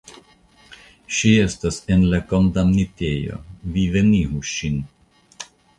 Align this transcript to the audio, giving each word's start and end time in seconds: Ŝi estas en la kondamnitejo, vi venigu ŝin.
Ŝi 1.17 1.33
estas 1.41 1.77
en 1.97 2.07
la 2.15 2.21
kondamnitejo, 2.33 3.41
vi 3.77 3.87
venigu 3.99 4.45
ŝin. 4.59 4.85